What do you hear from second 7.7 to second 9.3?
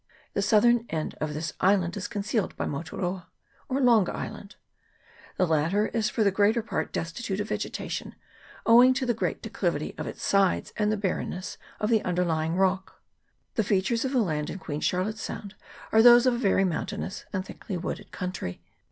tion, owing to the